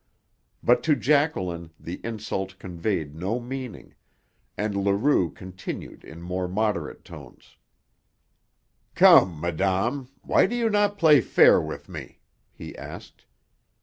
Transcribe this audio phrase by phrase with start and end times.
[0.63, 3.93] But to Jacqueline the insult conveyed no meaning,
[4.57, 7.55] and Leroux continued in more moderate tones.
[8.95, 12.19] "Come, madame, why do you not play fair with me?"
[12.51, 13.27] he asked.